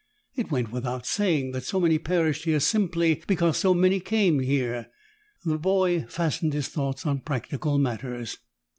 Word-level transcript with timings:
It 0.35 0.49
went 0.49 0.71
without 0.71 1.05
saying 1.05 1.51
that 1.51 1.63
so 1.63 1.79
many 1.79 1.99
perished 1.99 2.45
here 2.45 2.59
simply 2.59 3.21
because 3.27 3.57
so 3.57 3.75
many 3.75 3.99
came 3.99 4.39
here. 4.39 4.87
The 5.45 5.59
boy 5.59 6.05
fastened 6.07 6.53
his 6.53 6.69
thoughts 6.69 7.05
on 7.05 7.19
practical 7.19 7.77
matters. 7.77 8.39